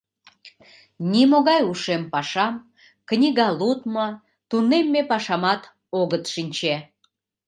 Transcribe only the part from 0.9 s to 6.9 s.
Нимогай ушем пашам, книга лудмо, тунемме пашамат огыт шинче.